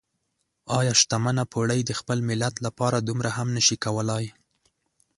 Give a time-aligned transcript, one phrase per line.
[0.77, 4.25] ايا شتمنه پوړۍ د خپل ملت لپاره دومره هم نشي کولای؟